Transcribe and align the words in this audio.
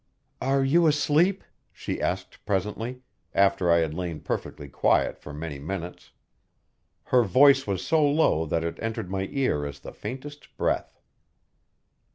"Are 0.41 0.63
you 0.63 0.87
asleep?" 0.87 1.43
she 1.71 2.01
asked 2.01 2.43
presently, 2.43 3.03
after 3.35 3.69
I 3.71 3.81
had 3.81 3.93
lain 3.93 4.19
perfectly 4.21 4.67
quiet 4.67 5.19
for 5.19 5.31
many 5.31 5.59
minutes. 5.59 6.11
Her 7.03 7.21
voice 7.21 7.67
was 7.67 7.85
so 7.85 8.03
low 8.09 8.47
that 8.47 8.63
it 8.63 8.79
entered 8.81 9.11
my 9.11 9.27
ear 9.31 9.63
as 9.63 9.79
the 9.81 9.93
faintest 9.93 10.57
breath. 10.57 10.99